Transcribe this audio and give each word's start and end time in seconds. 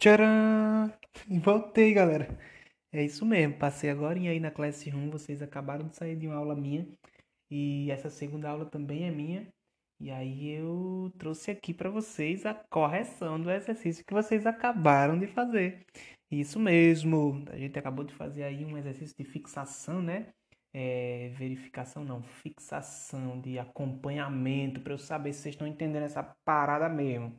Tcharam! 0.00 0.92
Voltei, 1.42 1.92
galera. 1.92 2.28
É 2.92 3.02
isso 3.04 3.26
mesmo, 3.26 3.58
passei 3.58 3.90
agora 3.90 4.16
aí 4.16 4.38
na 4.38 4.48
Classroom, 4.48 5.10
vocês 5.10 5.42
acabaram 5.42 5.88
de 5.88 5.96
sair 5.96 6.14
de 6.14 6.28
uma 6.28 6.36
aula 6.36 6.54
minha 6.54 6.86
e 7.50 7.90
essa 7.90 8.08
segunda 8.08 8.48
aula 8.48 8.64
também 8.64 9.08
é 9.08 9.10
minha. 9.10 9.48
E 10.00 10.08
aí 10.08 10.50
eu 10.50 11.12
trouxe 11.18 11.50
aqui 11.50 11.74
para 11.74 11.90
vocês 11.90 12.46
a 12.46 12.54
correção 12.70 13.40
do 13.40 13.50
exercício 13.50 14.04
que 14.06 14.14
vocês 14.14 14.46
acabaram 14.46 15.18
de 15.18 15.26
fazer. 15.26 15.84
Isso 16.30 16.60
mesmo, 16.60 17.44
a 17.50 17.56
gente 17.56 17.76
acabou 17.76 18.04
de 18.04 18.14
fazer 18.14 18.44
aí 18.44 18.64
um 18.64 18.78
exercício 18.78 19.16
de 19.18 19.24
fixação, 19.24 20.00
né? 20.00 20.28
É, 20.72 21.30
verificação 21.36 22.04
não, 22.04 22.22
fixação 22.22 23.40
de 23.40 23.58
acompanhamento 23.58 24.80
para 24.80 24.92
eu 24.92 24.98
saber 24.98 25.32
se 25.32 25.40
vocês 25.42 25.54
estão 25.56 25.66
entendendo 25.66 26.04
essa 26.04 26.22
parada 26.44 26.88
mesmo 26.88 27.34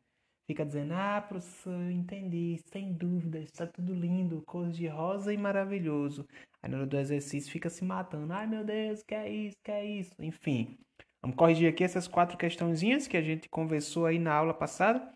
fica 0.49 0.65
dizendo: 0.65 0.93
Ah, 0.93 1.21
professor, 1.21 1.91
entendi, 1.91 2.59
sem 2.71 2.91
dúvida, 2.91 3.37
está 3.39 3.67
tudo 3.67 3.93
lindo, 3.93 4.41
cor 4.47 4.67
de 4.67 4.87
rosa 4.87 5.31
e 5.31 5.37
maravilhoso. 5.37 6.27
Aí 6.59 6.71
na 6.71 6.77
hora 6.77 6.87
do 6.87 6.97
exercício 6.97 7.51
fica 7.51 7.69
se 7.69 7.85
matando: 7.85 8.33
Ai 8.33 8.47
meu 8.47 8.65
Deus, 8.65 9.03
que 9.03 9.13
é 9.13 9.29
isso, 9.29 9.57
que 9.63 9.69
é 9.69 9.85
isso. 9.85 10.11
Enfim, 10.17 10.75
vamos 11.21 11.37
corrigir 11.37 11.69
aqui 11.69 11.83
essas 11.83 12.07
quatro 12.07 12.35
questãozinhas 12.35 13.07
que 13.07 13.15
a 13.15 13.21
gente 13.21 13.47
conversou 13.47 14.07
aí 14.07 14.17
na 14.17 14.33
aula 14.33 14.53
passada. 14.53 15.13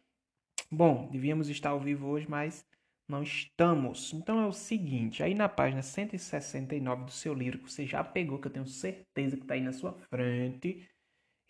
Bom, 0.71 1.09
devíamos 1.11 1.49
estar 1.49 1.71
ao 1.71 1.79
vivo 1.79 2.07
hoje, 2.09 2.29
mas 2.29 2.63
não 3.09 3.23
estamos. 3.23 4.13
Então 4.13 4.39
é 4.39 4.45
o 4.45 4.53
seguinte: 4.53 5.23
aí 5.23 5.33
na 5.33 5.49
página 5.49 5.81
169 5.81 7.05
do 7.05 7.11
seu 7.11 7.33
livro, 7.33 7.57
que 7.57 7.71
você 7.71 7.87
já 7.87 8.03
pegou, 8.03 8.37
que 8.37 8.47
eu 8.47 8.51
tenho 8.51 8.67
certeza 8.67 9.35
que 9.35 9.41
está 9.41 9.55
aí 9.55 9.61
na 9.61 9.73
sua 9.73 9.93
frente. 10.11 10.87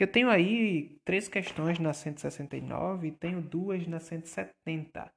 Eu 0.04 0.08
tenho 0.08 0.30
aí 0.30 0.98
três 1.06 1.30
questões 1.30 1.80
na 1.80 1.94
169 1.94 3.08
e 3.08 3.12
tenho 3.12 3.42
duas 3.42 3.88
na 3.88 4.02
170. 4.02 5.10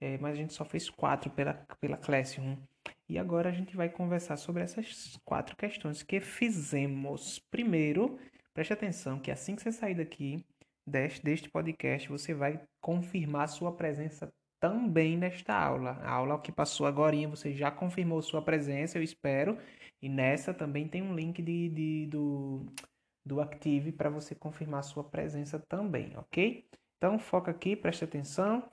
É, 0.00 0.18
mas 0.18 0.32
a 0.32 0.34
gente 0.34 0.52
só 0.54 0.64
fez 0.64 0.90
quatro 0.90 1.30
pela, 1.30 1.54
pela 1.80 1.96
Classroom. 1.96 2.56
E 3.08 3.16
agora 3.16 3.48
a 3.48 3.52
gente 3.52 3.76
vai 3.76 3.88
conversar 3.88 4.36
sobre 4.36 4.64
essas 4.64 5.16
quatro 5.24 5.56
questões 5.56 6.02
que 6.02 6.20
fizemos. 6.20 7.38
Primeiro, 7.48 8.18
preste 8.52 8.72
atenção 8.72 9.20
que 9.20 9.30
assim 9.30 9.54
que 9.54 9.62
você 9.62 9.70
sair 9.70 9.94
daqui, 9.94 10.44
deste, 10.84 11.22
deste 11.22 11.48
podcast, 11.48 12.08
você 12.08 12.34
vai 12.34 12.60
confirmar 12.80 13.48
sua 13.48 13.70
presença 13.70 14.28
também 14.58 15.16
nesta 15.16 15.54
aula. 15.54 15.92
A 16.02 16.10
aula 16.10 16.40
que 16.40 16.50
passou 16.50 16.86
agora, 16.88 17.16
você 17.28 17.54
já 17.54 17.70
confirmou 17.70 18.20
sua 18.20 18.42
presença, 18.42 18.98
eu 18.98 19.02
espero. 19.04 19.56
E 20.02 20.08
nessa 20.08 20.52
também 20.52 20.88
tem 20.88 21.02
um 21.02 21.14
link 21.14 21.40
de, 21.40 21.68
de 21.68 22.06
do 22.06 22.66
do 23.28 23.40
Active 23.40 23.92
para 23.92 24.08
você 24.08 24.34
confirmar 24.34 24.82
sua 24.82 25.04
presença 25.04 25.58
também, 25.68 26.16
ok? 26.16 26.66
Então 26.96 27.18
foca 27.18 27.50
aqui, 27.50 27.76
preste 27.76 28.02
atenção, 28.02 28.68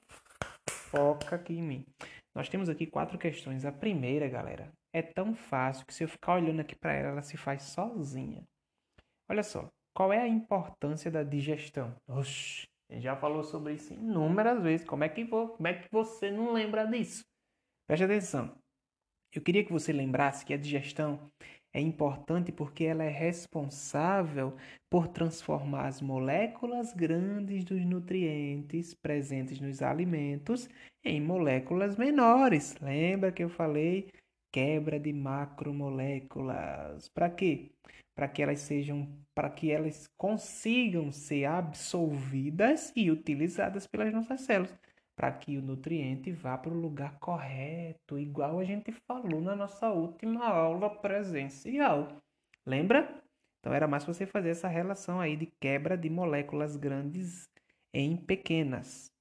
foca 0.68 1.36
aqui 1.36 1.54
em 1.54 1.62
mim. 1.62 1.86
Nós 2.34 2.50
temos 2.50 2.70
aqui 2.70 2.88
quatro 2.88 3.18
questões. 3.18 3.66
A 3.66 3.72
primeira, 3.72 4.28
galera, 4.28 4.72
é 4.94 5.02
tão 5.02 5.36
fácil 5.36 5.86
que 5.86 5.94
se 5.94 6.04
eu 6.04 6.08
ficar 6.08 6.36
olhando 6.36 6.62
aqui 6.62 6.76
para 6.76 6.94
ela, 6.94 7.10
ela 7.10 7.22
se 7.22 7.38
faz 7.38 7.64
sozinha. 7.64 8.44
Olha 9.30 9.44
só, 9.44 9.70
qual 9.94 10.12
é 10.12 10.20
a 10.20 10.28
importância 10.28 11.12
da 11.12 11.24
digestão? 11.24 11.96
Oxi, 12.08 12.68
já 12.90 13.16
falou 13.16 13.44
sobre 13.44 13.74
isso 13.74 13.94
inúmeras 13.94 14.62
vezes. 14.62 14.88
Como 14.88 15.04
é 15.04 15.10
que 15.10 15.24
vou, 15.24 15.50
como 15.50 15.68
é 15.68 15.74
que 15.74 15.88
você 15.92 16.32
não 16.32 16.52
lembra 16.54 16.86
disso? 16.86 17.24
Preste 17.88 18.04
atenção. 18.04 18.58
Eu 19.34 19.42
queria 19.42 19.66
que 19.66 19.72
você 19.72 19.92
lembrasse 19.92 20.46
que 20.46 20.54
a 20.54 20.58
digestão 20.58 21.30
é 21.76 21.82
importante 21.82 22.54
porque 22.54 22.86
ela 22.86 23.04
é 23.04 23.10
responsável 23.10 24.56
por 24.90 25.10
transformar 25.10 25.88
as 25.88 26.02
moléculas 26.02 26.94
grandes 26.94 27.66
dos 27.66 27.86
nutrientes 27.86 28.94
presentes 28.94 29.60
nos 29.60 29.82
alimentos 29.82 30.70
em 31.04 31.20
moléculas 31.20 31.98
menores. 31.98 32.78
Lembra 32.80 33.30
que 33.30 33.44
eu 33.44 33.50
falei 33.50 34.08
quebra 34.54 34.98
de 34.98 35.12
macromoléculas? 35.12 37.10
Para 37.10 37.30
quê? 37.30 37.72
Para 38.16 38.30
que 38.30 38.42
elas 38.42 38.62
sejam, 38.62 39.10
para 39.36 39.50
que 39.50 39.70
elas 39.70 40.08
consigam 40.18 41.12
ser 41.12 41.44
absorvidas 41.44 42.94
e 42.96 43.12
utilizadas 43.12 43.86
pelas 43.86 44.14
nossas 44.14 44.40
células 44.40 44.85
para 45.16 45.32
que 45.32 45.58
o 45.58 45.62
nutriente 45.62 46.32
vá 46.32 46.58
para 46.58 46.74
o 46.74 46.80
lugar 46.80 47.18
correto, 47.20 48.20
igual 48.20 48.60
a 48.60 48.66
gente 48.66 48.92
falou 48.92 49.40
na 49.42 49.56
nossa 49.56 49.90
última 49.90 50.46
aula 50.46 50.90
presencial. 50.90 52.22
Lembra? 52.66 53.24
Então 53.60 53.74
era 53.74 53.88
mais 53.88 54.04
você 54.04 54.26
fazer 54.26 54.50
essa 54.50 54.68
relação 54.68 55.20
aí 55.20 55.36
de 55.36 55.48
quebra 55.60 55.98
de 55.98 56.10
moléculas 56.10 56.76
grandes 56.76 57.50
em 57.94 58.18
pequenas. 58.18 59.12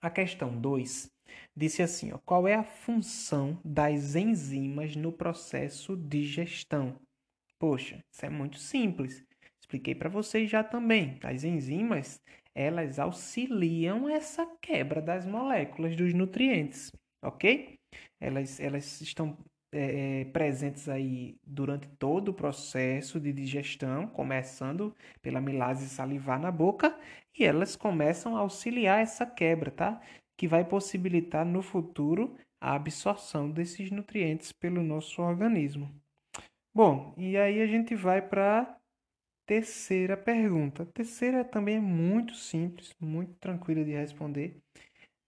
A 0.00 0.08
questão 0.08 0.56
2 0.56 1.10
disse 1.54 1.82
assim: 1.82 2.12
ó, 2.12 2.18
qual 2.18 2.46
é 2.46 2.54
a 2.54 2.64
função 2.64 3.60
das 3.64 4.14
enzimas 4.14 4.94
no 4.94 5.12
processo 5.12 5.96
de 5.96 6.20
digestão? 6.20 6.98
Poxa, 7.58 8.02
isso 8.10 8.24
é 8.24 8.30
muito 8.30 8.58
simples. 8.58 9.24
Expliquei 9.66 9.96
para 9.96 10.08
vocês 10.08 10.48
já 10.48 10.62
também. 10.62 11.18
As 11.24 11.42
enzimas 11.42 12.22
elas 12.54 13.00
auxiliam 13.00 14.08
essa 14.08 14.46
quebra 14.62 15.02
das 15.02 15.26
moléculas 15.26 15.96
dos 15.96 16.14
nutrientes, 16.14 16.92
ok? 17.20 17.78
Elas, 18.20 18.60
elas 18.60 19.00
estão 19.00 19.36
é, 19.72 20.20
é, 20.20 20.24
presentes 20.26 20.88
aí 20.88 21.36
durante 21.44 21.88
todo 21.98 22.28
o 22.28 22.34
processo 22.34 23.18
de 23.18 23.32
digestão, 23.32 24.06
começando 24.06 24.94
pela 25.20 25.40
milase 25.40 25.88
salivar 25.88 26.40
na 26.40 26.52
boca, 26.52 26.96
e 27.36 27.44
elas 27.44 27.74
começam 27.74 28.36
a 28.36 28.40
auxiliar 28.40 29.00
essa 29.00 29.26
quebra, 29.26 29.70
tá? 29.72 30.00
Que 30.38 30.46
vai 30.46 30.64
possibilitar 30.64 31.44
no 31.44 31.60
futuro 31.60 32.36
a 32.60 32.74
absorção 32.74 33.50
desses 33.50 33.90
nutrientes 33.90 34.52
pelo 34.52 34.82
nosso 34.82 35.20
organismo. 35.20 35.92
Bom, 36.72 37.14
e 37.18 37.36
aí 37.36 37.60
a 37.60 37.66
gente 37.66 37.94
vai 37.94 38.22
para 38.22 38.78
Terceira 39.46 40.16
pergunta. 40.16 40.82
A 40.82 40.86
terceira 40.86 41.44
também 41.44 41.76
é 41.76 41.80
muito 41.80 42.34
simples, 42.34 42.92
muito 43.00 43.32
tranquila 43.36 43.84
de 43.84 43.92
responder. 43.92 44.60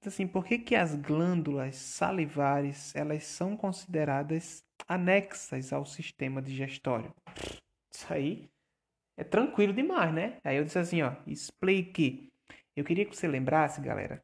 Assim, 0.04 0.26
por 0.26 0.44
que, 0.44 0.58
que 0.58 0.74
as 0.74 0.94
glândulas 0.96 1.76
salivares 1.76 2.94
elas 2.96 3.24
são 3.24 3.56
consideradas 3.56 4.64
anexas 4.88 5.72
ao 5.72 5.86
sistema 5.86 6.42
digestório? 6.42 7.14
Isso 7.94 8.12
aí 8.12 8.48
é 9.16 9.22
tranquilo 9.22 9.72
demais, 9.72 10.12
né? 10.12 10.38
Aí 10.42 10.56
eu 10.56 10.64
disse 10.64 10.78
assim, 10.78 11.02
ó, 11.02 11.12
explique. 11.26 12.28
Eu 12.76 12.84
queria 12.84 13.04
que 13.04 13.16
você 13.16 13.28
lembrasse, 13.28 13.80
galera, 13.80 14.22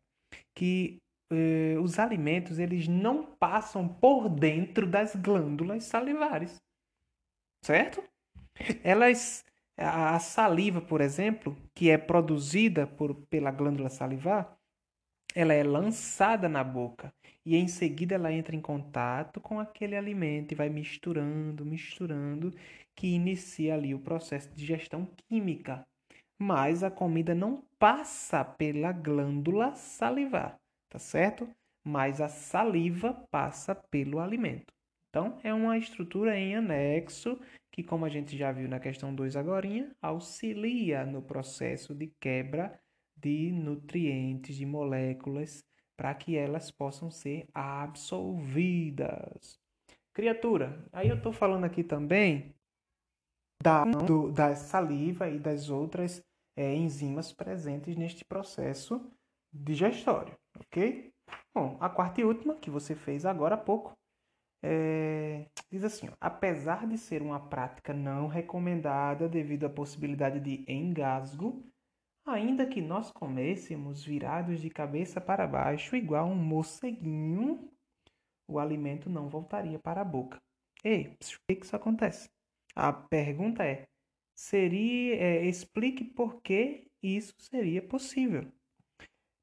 que 0.54 0.98
eh, 1.30 1.76
os 1.80 1.98
alimentos 1.98 2.58
eles 2.58 2.88
não 2.88 3.34
passam 3.36 3.88
por 3.88 4.28
dentro 4.28 4.86
das 4.86 5.14
glândulas 5.16 5.84
salivares, 5.84 6.60
certo? 7.62 8.02
Elas 8.84 9.44
a 9.76 10.18
saliva, 10.18 10.80
por 10.80 11.00
exemplo, 11.00 11.56
que 11.74 11.90
é 11.90 11.98
produzida 11.98 12.86
por, 12.86 13.14
pela 13.26 13.50
glândula 13.50 13.88
salivar, 13.88 14.56
ela 15.34 15.52
é 15.52 15.64
lançada 15.64 16.48
na 16.48 16.62
boca 16.62 17.12
e 17.44 17.56
em 17.56 17.66
seguida 17.66 18.14
ela 18.14 18.32
entra 18.32 18.54
em 18.54 18.60
contato 18.60 19.40
com 19.40 19.58
aquele 19.58 19.96
alimento 19.96 20.52
e 20.52 20.54
vai 20.54 20.68
misturando, 20.68 21.64
misturando, 21.64 22.52
que 22.94 23.08
inicia 23.08 23.74
ali 23.74 23.94
o 23.94 23.98
processo 23.98 24.48
de 24.50 24.56
digestão 24.56 25.06
química. 25.28 25.84
Mas 26.38 26.82
a 26.82 26.90
comida 26.90 27.34
não 27.34 27.62
passa 27.78 28.44
pela 28.44 28.92
glândula 28.92 29.74
salivar, 29.74 30.58
tá 30.88 30.98
certo? 30.98 31.48
Mas 31.84 32.20
a 32.20 32.28
saliva 32.28 33.12
passa 33.30 33.74
pelo 33.74 34.20
alimento. 34.20 34.73
Então, 35.14 35.38
é 35.44 35.54
uma 35.54 35.78
estrutura 35.78 36.36
em 36.36 36.56
anexo 36.56 37.38
que, 37.70 37.84
como 37.84 38.04
a 38.04 38.08
gente 38.08 38.36
já 38.36 38.50
viu 38.50 38.68
na 38.68 38.80
questão 38.80 39.14
2 39.14 39.36
agora, 39.36 39.68
auxilia 40.02 41.06
no 41.06 41.22
processo 41.22 41.94
de 41.94 42.12
quebra 42.18 42.76
de 43.16 43.52
nutrientes, 43.52 44.56
de 44.56 44.66
moléculas, 44.66 45.64
para 45.96 46.12
que 46.16 46.36
elas 46.36 46.72
possam 46.72 47.12
ser 47.12 47.46
absorvidas. 47.54 49.56
Criatura, 50.12 50.84
aí 50.92 51.10
eu 51.10 51.16
estou 51.16 51.32
falando 51.32 51.62
aqui 51.62 51.84
também 51.84 52.52
da, 53.62 53.84
do, 53.84 54.32
da 54.32 54.56
saliva 54.56 55.28
e 55.28 55.38
das 55.38 55.70
outras 55.70 56.20
é, 56.56 56.74
enzimas 56.74 57.32
presentes 57.32 57.94
neste 57.94 58.24
processo 58.24 59.00
digestório, 59.52 60.36
ok? 60.58 61.12
Bom, 61.54 61.76
a 61.78 61.88
quarta 61.88 62.20
e 62.20 62.24
última 62.24 62.56
que 62.56 62.68
você 62.68 62.96
fez 62.96 63.24
agora 63.24 63.54
há 63.54 63.58
pouco 63.58 63.96
é, 64.64 65.03
diz 65.74 65.84
assim: 65.84 66.08
ó, 66.08 66.12
apesar 66.20 66.86
de 66.86 66.96
ser 66.96 67.20
uma 67.20 67.40
prática 67.40 67.92
não 67.92 68.28
recomendada 68.28 69.28
devido 69.28 69.64
à 69.64 69.70
possibilidade 69.70 70.38
de 70.40 70.64
engasgo, 70.70 71.64
ainda 72.24 72.66
que 72.66 72.80
nós 72.80 73.10
comêssemos 73.10 74.04
virados 74.04 74.60
de 74.60 74.70
cabeça 74.70 75.20
para 75.20 75.46
baixo, 75.46 75.96
igual 75.96 76.28
um 76.28 76.36
morceguinho, 76.36 77.68
o 78.48 78.58
alimento 78.58 79.10
não 79.10 79.28
voltaria 79.28 79.78
para 79.78 80.00
a 80.02 80.04
boca. 80.04 80.40
Ei, 80.84 81.16
por 81.18 81.56
que 81.56 81.64
isso 81.64 81.74
acontece? 81.76 82.30
A 82.76 82.92
pergunta 82.92 83.64
é: 83.64 83.86
seria, 84.34 85.16
é, 85.16 85.44
explique 85.46 86.04
por 86.04 86.40
que 86.40 86.86
isso 87.02 87.34
seria 87.38 87.82
possível. 87.82 88.50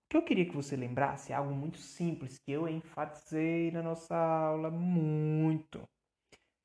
que 0.09 0.17
eu 0.17 0.23
queria 0.23 0.45
que 0.45 0.55
você 0.55 0.75
lembrasse 0.75 1.31
é 1.33 1.35
algo 1.35 1.53
muito 1.53 1.77
simples 1.77 2.37
que 2.39 2.51
eu 2.51 2.67
enfatizei 2.67 3.71
na 3.71 3.81
nossa 3.83 4.15
aula 4.15 4.69
muito. 4.71 5.87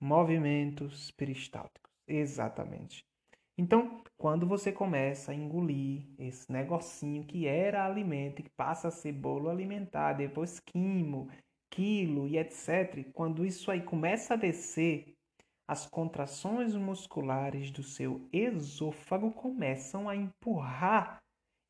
Movimentos 0.01 1.11
peristálticos. 1.11 1.91
Exatamente. 2.07 3.05
Então, 3.59 4.03
quando 4.19 4.47
você 4.47 4.71
começa 4.71 5.33
a 5.33 5.35
engolir 5.35 6.07
esse 6.19 6.51
negocinho 6.53 7.25
que 7.25 7.47
era 7.47 7.87
alimento 7.87 8.43
que 8.43 8.51
passa 8.51 8.89
a 8.89 8.91
ser 8.91 9.13
bolo 9.13 9.49
alimentar, 9.49 10.13
depois 10.13 10.61
quimo, 10.61 11.29
quilo 11.71 12.29
e 12.29 12.37
etc., 12.37 13.11
quando 13.15 13.47
isso 13.47 13.71
aí 13.71 13.83
começa 13.83 14.35
a 14.35 14.37
descer, 14.37 15.15
as 15.67 15.87
contrações 15.87 16.75
musculares 16.77 17.71
do 17.71 17.83
seu 17.83 18.29
esôfago 18.33 19.33
começam 19.33 20.09
a 20.09 20.15
empurrar 20.15 21.19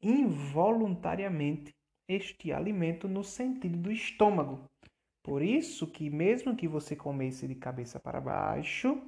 involuntariamente 0.03 1.75
este 2.09 2.53
alimento 2.53 3.09
no 3.09 3.25
sentido 3.25 3.79
do 3.79 3.91
estômago. 3.91 4.65
Por 5.27 5.43
isso 5.43 5.89
que 5.89 6.09
mesmo 6.09 6.55
que 6.55 6.69
você 6.69 6.95
comesse 6.95 7.49
de 7.49 7.57
cabeça 7.57 7.99
para 7.99 8.21
baixo, 8.21 9.03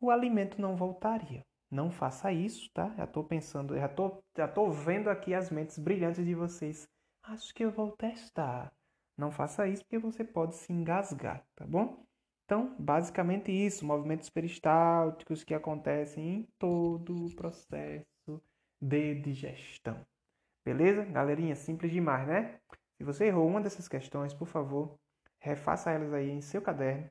o 0.00 0.08
alimento 0.08 0.60
não 0.60 0.76
voltaria. 0.76 1.44
Não 1.68 1.90
faça 1.90 2.30
isso, 2.30 2.70
tá? 2.72 2.94
Já 2.96 3.02
estou 3.02 3.24
pensando, 3.24 3.74
já 3.76 3.86
estou 3.86 4.22
já 4.36 4.46
tô 4.46 4.70
vendo 4.70 5.10
aqui 5.10 5.34
as 5.34 5.50
mentes 5.50 5.80
brilhantes 5.80 6.24
de 6.24 6.32
vocês. 6.32 6.88
Acho 7.24 7.52
que 7.52 7.64
eu 7.64 7.72
vou 7.72 7.90
testar. 7.90 8.72
Não 9.18 9.32
faça 9.32 9.66
isso 9.66 9.82
porque 9.82 9.98
você 9.98 10.22
pode 10.22 10.54
se 10.54 10.72
engasgar, 10.72 11.44
tá 11.56 11.66
bom? 11.66 12.06
Então, 12.44 12.76
basicamente 12.78 13.50
isso, 13.50 13.84
movimentos 13.84 14.30
peristálticos 14.30 15.42
que 15.42 15.54
acontecem 15.54 16.24
em 16.24 16.48
todo 16.56 17.26
o 17.26 17.34
processo 17.34 18.40
de 18.80 19.16
digestão. 19.16 20.06
Beleza? 20.64 21.04
Galerinha, 21.04 21.56
simples 21.56 21.90
demais, 21.90 22.28
né? 22.28 22.60
Se 22.96 23.02
você 23.02 23.24
errou 23.24 23.48
uma 23.48 23.60
dessas 23.60 23.88
questões, 23.88 24.32
por 24.32 24.46
favor, 24.46 24.96
refaça 25.42 25.90
elas 25.90 26.12
aí 26.14 26.30
em 26.30 26.40
seu 26.40 26.62
caderno, 26.62 27.10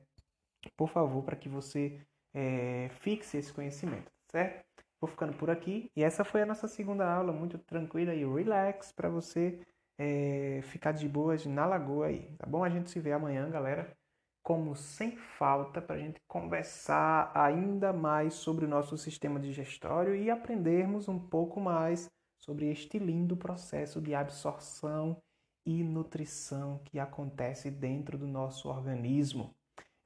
por 0.77 0.89
favor, 0.89 1.23
para 1.23 1.35
que 1.35 1.49
você 1.49 2.01
é, 2.33 2.89
fixe 3.01 3.37
esse 3.37 3.53
conhecimento 3.53 4.11
certo? 4.31 4.65
Vou 4.99 5.09
ficando 5.09 5.33
por 5.33 5.49
aqui. 5.49 5.91
E 5.95 6.03
essa 6.03 6.23
foi 6.23 6.41
a 6.41 6.45
nossa 6.45 6.67
segunda 6.67 7.11
aula, 7.11 7.33
muito 7.33 7.57
tranquila 7.59 8.13
e 8.13 8.25
relax 8.25 8.91
para 8.91 9.09
você 9.09 9.59
é, 9.97 10.61
ficar 10.63 10.93
de 10.93 11.07
boas 11.07 11.45
na 11.45 11.65
lagoa 11.65 12.07
aí, 12.07 12.35
tá 12.37 12.47
bom? 12.47 12.63
A 12.63 12.69
gente 12.69 12.89
se 12.89 12.99
vê 12.99 13.11
amanhã, 13.11 13.49
galera. 13.49 13.95
Como 14.43 14.75
sem 14.75 15.15
falta, 15.17 15.79
para 15.81 15.95
a 15.95 15.99
gente 15.99 16.19
conversar 16.27 17.31
ainda 17.35 17.93
mais 17.93 18.33
sobre 18.33 18.65
o 18.65 18.67
nosso 18.67 18.97
sistema 18.97 19.39
digestório 19.39 20.15
e 20.15 20.31
aprendermos 20.31 21.07
um 21.07 21.19
pouco 21.19 21.59
mais 21.59 22.09
sobre 22.39 22.67
este 22.71 22.97
lindo 22.97 23.37
processo 23.37 24.01
de 24.01 24.15
absorção 24.15 25.21
e 25.65 25.83
nutrição 25.83 26.81
que 26.85 26.99
acontece 26.99 27.69
dentro 27.69 28.17
do 28.17 28.27
nosso 28.27 28.69
organismo. 28.69 29.55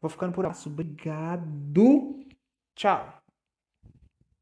Vou 0.01 0.09
ficando 0.09 0.33
por 0.33 0.45
aqui. 0.45 0.67
Obrigado. 0.67 2.25
Tchau. 2.75 3.24